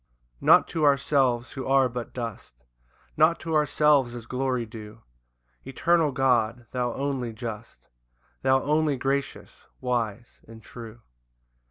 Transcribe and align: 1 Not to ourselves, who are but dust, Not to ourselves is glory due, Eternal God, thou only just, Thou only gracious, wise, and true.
1 0.39 0.47
Not 0.47 0.67
to 0.69 0.83
ourselves, 0.83 1.51
who 1.51 1.67
are 1.67 1.87
but 1.87 2.11
dust, 2.11 2.55
Not 3.15 3.39
to 3.41 3.53
ourselves 3.53 4.15
is 4.15 4.25
glory 4.25 4.65
due, 4.65 5.03
Eternal 5.63 6.11
God, 6.11 6.65
thou 6.71 6.93
only 6.95 7.33
just, 7.33 7.87
Thou 8.41 8.63
only 8.63 8.97
gracious, 8.97 9.67
wise, 9.79 10.41
and 10.47 10.63
true. 10.63 11.01